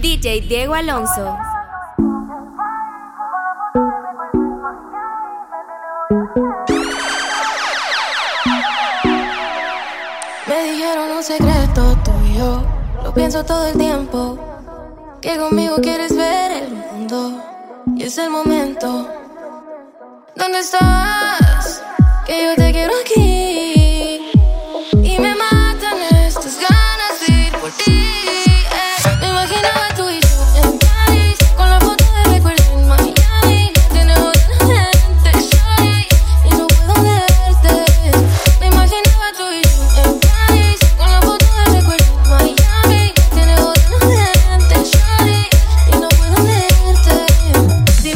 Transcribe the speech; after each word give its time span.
DJ 0.00 0.42
Diego 0.42 0.74
Alonso. 0.74 1.36
Me 10.46 10.62
dijeron 10.64 11.10
un 11.16 11.22
secreto 11.24 11.96
tuyo, 12.04 12.62
lo 13.02 13.12
pienso 13.12 13.44
todo 13.44 13.66
el 13.66 13.76
tiempo, 13.76 14.38
que 15.20 15.36
conmigo 15.36 15.76
quieres 15.82 16.16
ver 16.16 16.62
el 16.62 16.70
mundo 16.70 17.42
y 17.96 18.04
es 18.04 18.18
el 18.18 18.30
momento. 18.30 19.08
¿Dónde 20.36 20.60
estás? 20.60 21.82
Que 22.24 22.44
yo 22.44 22.54
te 22.54 22.70
quiero 22.70 22.92
aquí 23.00 24.30
y 25.02 25.18
me 25.18 25.34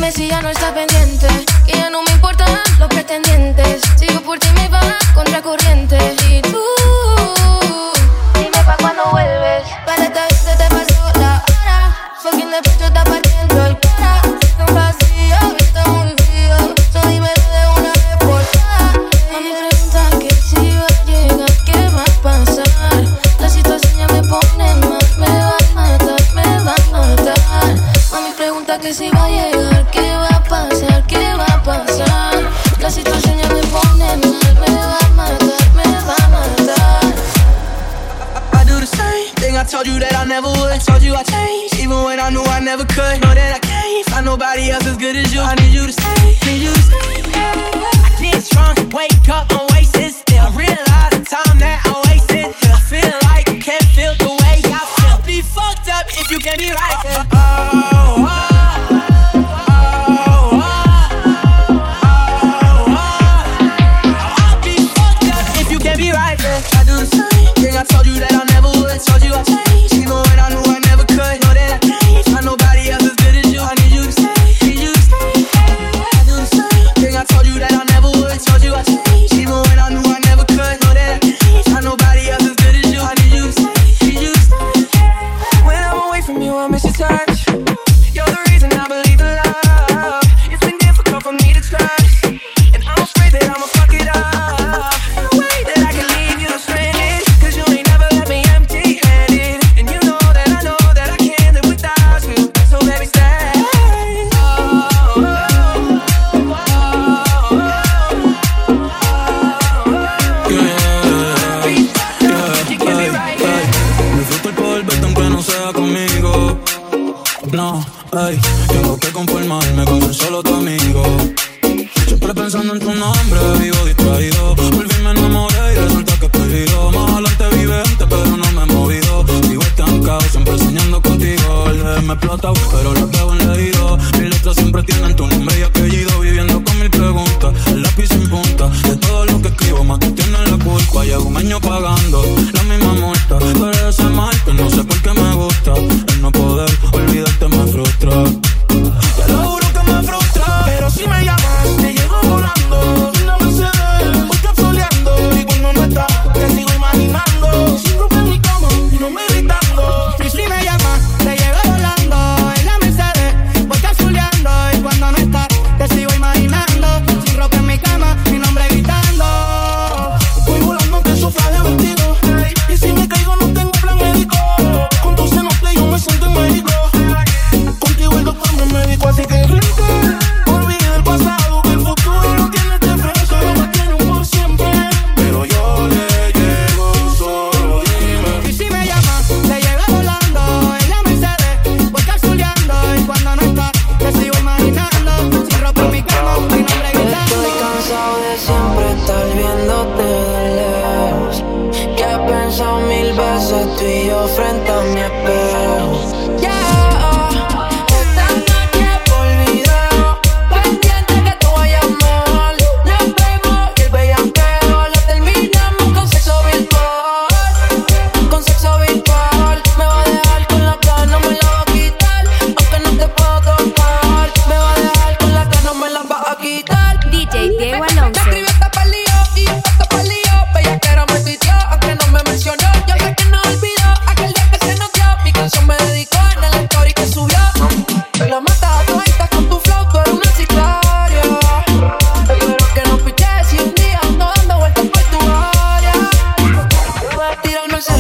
Dime 0.03 0.11
si 0.11 0.27
ya 0.27 0.43
no 0.43 0.49
estás 0.49 0.73
pendiente. 0.73 1.29
Que 1.65 1.75
ya 1.75 1.89
no 1.89 2.03
me 2.03 2.11
importan 2.11 2.49
los 2.81 2.89
pretendientes. 2.89 3.81
Sigo 3.97 4.21
por 4.23 4.37
ti, 4.37 4.49
me 4.57 4.67
va 4.67 4.99
contra 5.15 5.41
corriente. 5.41 5.97
Y 6.29 6.43
tú. 6.43 6.82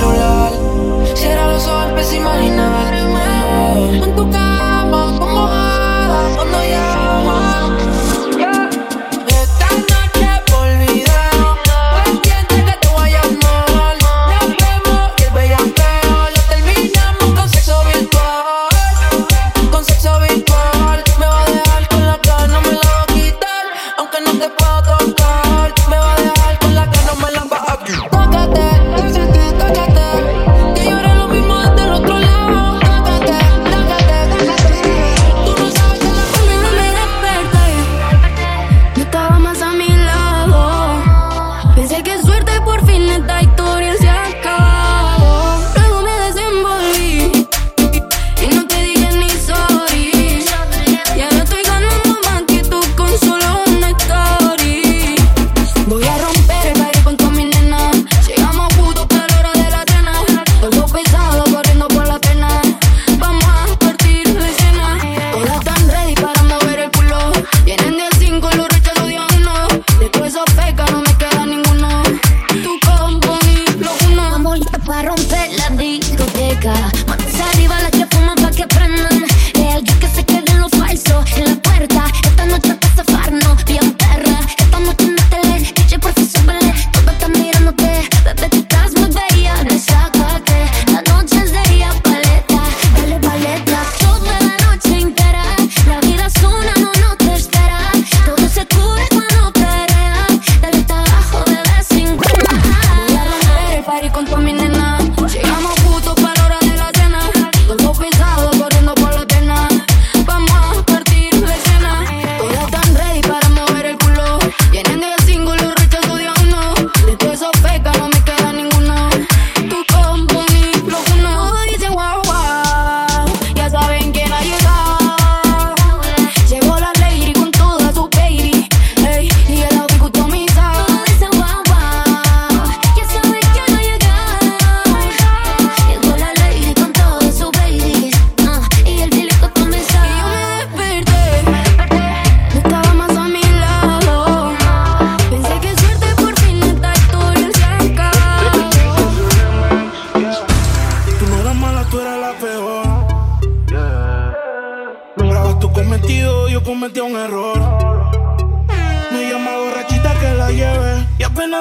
celular. 0.03 0.53
Cierra 1.15 1.47
los 1.53 1.67
ojos, 1.67 1.93
pues, 1.93 2.13
empieza 2.13 2.13
a 2.13 2.17
imaginar. 2.17 3.02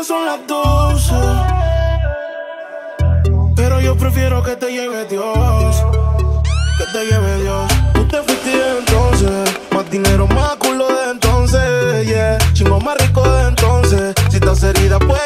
son 0.04 0.26
las 0.26 0.48
12. 0.48 1.14
Pero 3.56 3.80
yo 3.82 3.96
prefiero 3.96 4.42
que 4.42 4.56
te 4.56 4.72
lleve 4.72 5.06
Dios. 5.06 5.84
Que 6.78 6.86
te 6.92 7.06
lleve 7.06 7.42
Dios. 7.44 7.72
Tú 7.94 8.08
te 8.08 8.18
fuiste 8.24 8.52
entonces. 8.80 9.60
Más 9.72 9.90
dinero, 9.92 10.28
más 10.28 10.56
culo 10.58 10.88
de 10.88 11.12
entonces. 11.12 12.08
Yeah. 12.08 12.38
Chingo 12.54 12.80
más 12.80 12.98
rico 12.98 13.22
de 13.22 13.50
entonces. 13.50 14.16
Si 14.30 14.38
estás 14.38 14.64
herida, 14.64 14.98
pues. 15.00 15.21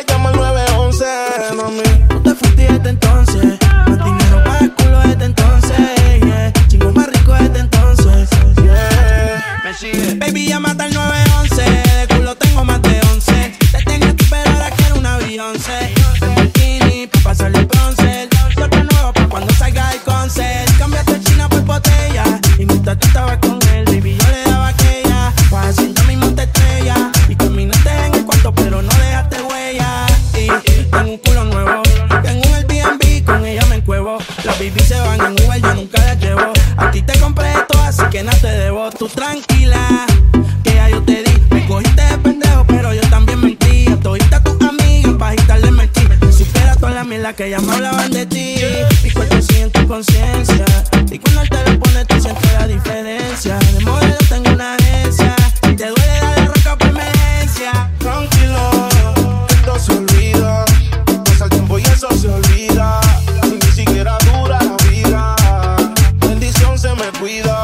cuidado. 67.26 67.55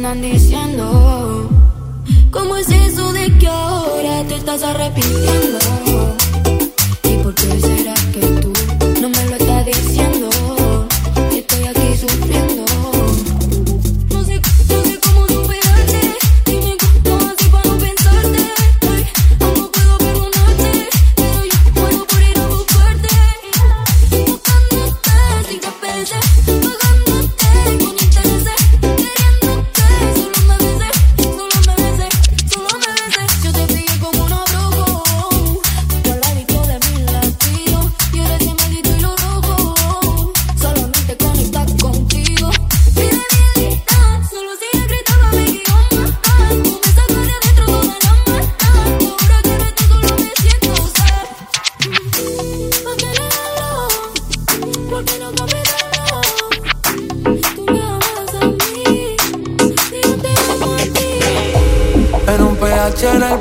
andan 0.00 0.22
diciendo. 0.22 1.50
¿Cómo 2.30 2.56
es 2.56 2.70
eso 2.70 3.12
de 3.12 3.36
que 3.36 3.46
ahora 3.46 4.24
te 4.26 4.36
estás 4.36 4.62
arrepintiendo? 4.62 5.58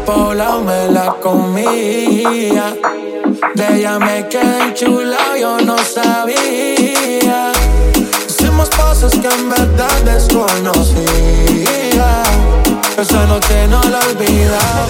empolado 0.09 0.61
me 0.61 0.87
la 0.87 1.13
comía. 1.21 2.75
De 3.53 3.77
ella 3.77 3.99
me 3.99 4.27
quedé 4.27 4.69
enchulado, 4.69 5.37
yo 5.39 5.59
no 5.61 5.77
sabía. 5.77 7.51
Hicimos 8.27 8.69
cosas 8.69 9.11
que 9.11 9.27
en 9.27 9.49
verdad 9.49 10.01
desconocía. 10.05 11.03
Esa 12.97 13.25
noche 13.27 13.67
no 13.67 13.81
la 13.83 13.99
olvidaba. 13.99 14.89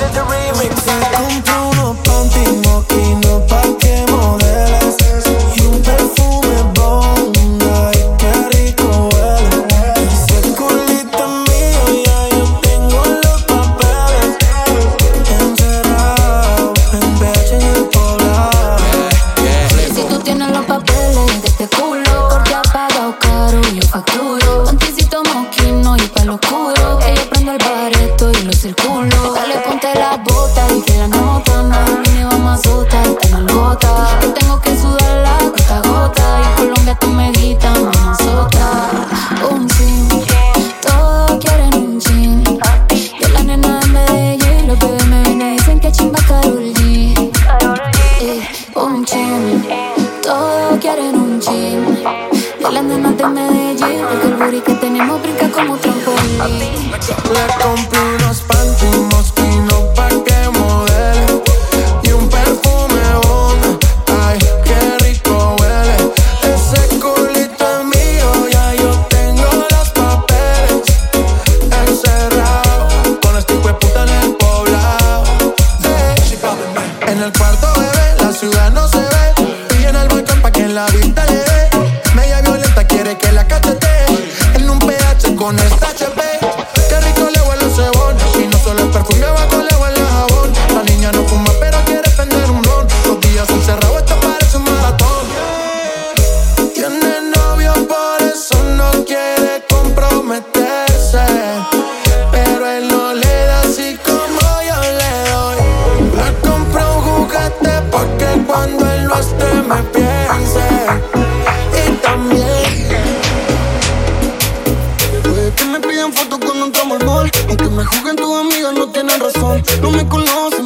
tus 118.30 118.38
amigas 118.38 118.74
no 118.74 118.88
tienen 118.89 119.20
razón. 119.20 119.63
No 119.82 119.89
me 119.89 120.08
conoces 120.08 120.59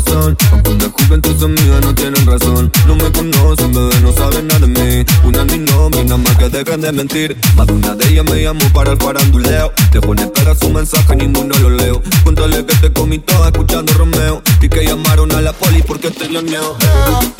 corazón. 0.00 0.36
Aunque 0.52 0.74
disculpen 0.74 1.22
tus 1.22 1.42
amigas, 1.42 1.80
no 1.82 1.94
tienen 1.94 2.26
razón. 2.26 2.72
No 2.86 2.96
me 2.96 3.10
conocen, 3.12 3.72
bebé, 3.72 4.00
no 4.00 4.12
saben 4.12 4.46
nada 4.46 4.60
de 4.60 4.66
mí. 4.66 5.04
Una 5.24 5.44
mi 5.44 5.58
nombre, 5.58 6.04
nada 6.04 6.16
más 6.18 6.36
que 6.36 6.48
dejan 6.48 6.80
de 6.80 6.92
mentir. 6.92 7.36
Más 7.56 7.66
de 7.66 7.72
una 7.72 7.94
de 7.94 8.08
ellas 8.08 8.24
me 8.24 8.42
llamó 8.42 8.64
para 8.72 8.92
el 8.92 8.98
faranduleo. 8.98 9.72
Dejo 9.92 10.12
en 10.12 10.18
espera 10.20 10.54
su 10.54 10.70
mensaje, 10.70 11.16
ninguno 11.16 11.54
lo 11.58 11.70
leo. 11.70 12.02
Cuéntale 12.24 12.64
que 12.64 12.74
te 12.76 12.92
comí 12.92 13.18
toda 13.18 13.48
escuchando 13.48 13.92
Romeo. 13.94 14.42
Y 14.60 14.68
que 14.68 14.84
llamaron 14.84 15.32
a 15.32 15.40
la 15.40 15.52
poli 15.52 15.82
porque 15.82 16.10
te 16.10 16.28
lo 16.28 16.42
niego. 16.42 16.76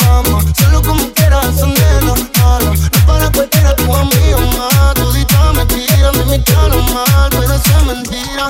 Vamos, 0.04 0.44
solo 0.58 0.82
como 0.82 1.12
quieras, 1.12 1.58
son 1.58 1.74
de 1.74 2.02
los 2.02 2.18
malos. 2.38 2.80
No 2.80 3.06
para 3.06 3.30
cualquiera, 3.32 3.76
tu 3.76 3.94
amigo 3.94 4.40
más. 4.58 4.94
Tú 4.94 5.12
me 5.54 5.66
tiras, 5.66 6.26
me 6.26 6.38
tiras 6.38 6.92
mal, 6.92 7.30
puede 7.30 7.58
ser 7.58 7.82
mentira. 7.86 8.48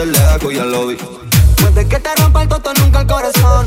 del 0.00 0.16
eco 0.34 0.50
y 0.50 0.56
el 0.56 0.72
lobby. 0.72 0.96
Puede 1.56 1.86
que 1.86 2.00
te 2.00 2.14
rompa 2.16 2.42
el 2.42 2.48
toto, 2.48 2.72
nunca 2.80 3.00
el 3.00 3.06
corazón. 3.06 3.66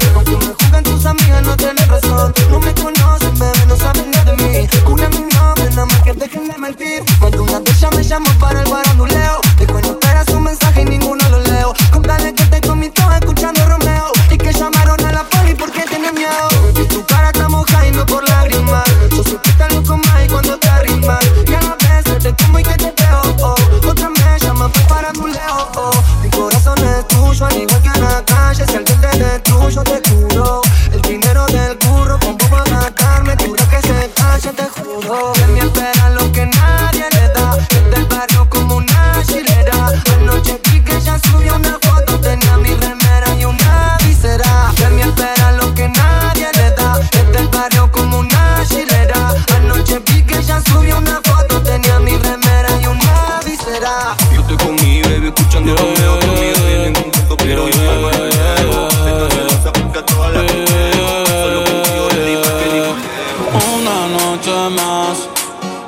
una 63.76 64.08
noche 64.08 64.70
más 64.76 65.30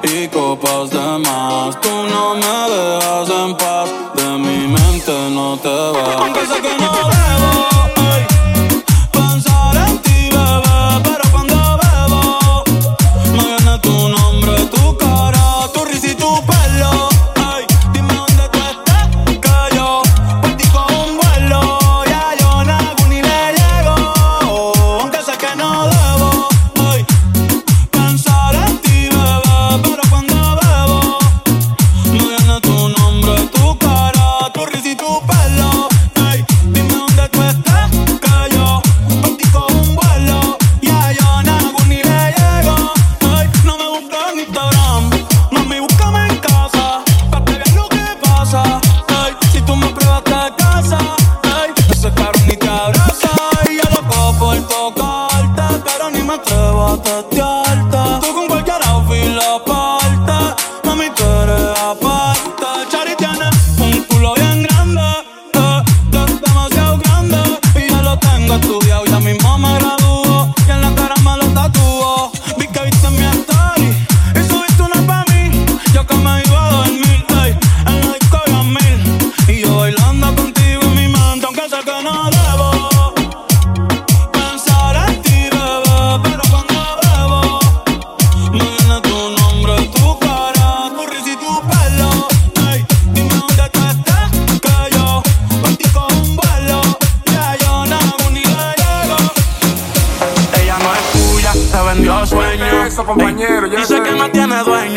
y 0.04 0.28
copas 0.28 0.90
de 0.90 1.18
más. 1.20 1.80
Tú 1.82 1.90
no 1.90 2.36
me 2.36 2.56
dejas 2.74 3.30
en 3.30 3.58
paz, 3.58 3.90
de 4.16 4.30
mi 4.38 4.68
mente 4.68 5.14
no 5.32 5.58
te 5.58 5.70
vas. 5.70 6.16
Aunque 6.20 6.46
sé 6.46 6.62
que 6.62 6.78
no 6.78 6.92
debo. 6.92 8.35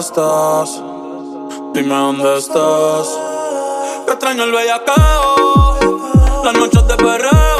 estás. 0.00 0.82
Dime 1.74 1.94
dónde 1.94 2.38
estás. 2.38 3.18
Te 4.06 4.12
extraño 4.12 4.44
el 4.44 4.52
bellacao, 4.52 6.00
las 6.42 6.54
noches 6.54 6.88
de 6.88 6.96
perreo. 6.96 7.59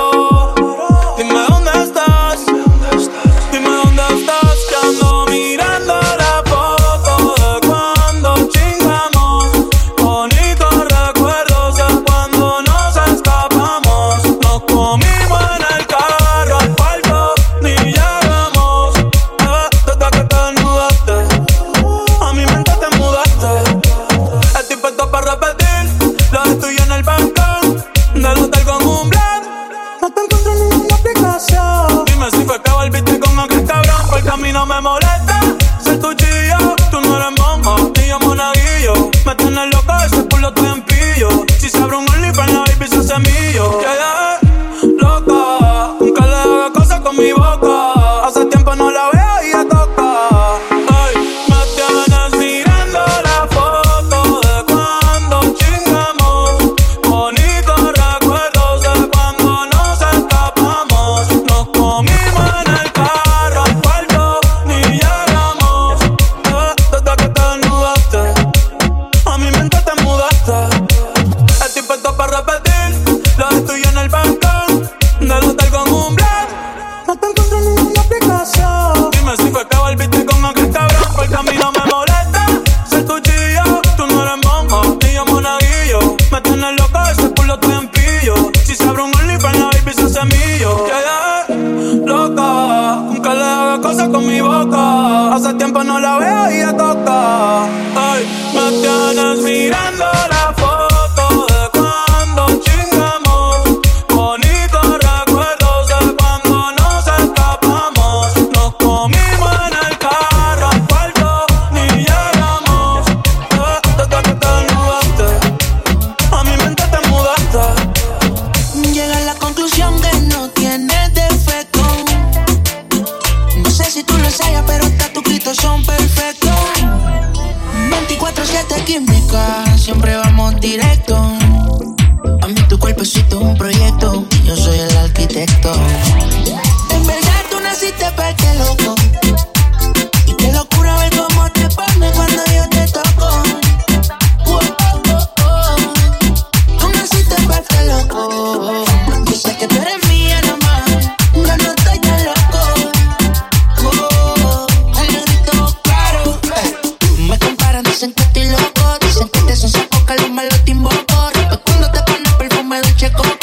noche 163.00 163.12
como 163.16 163.39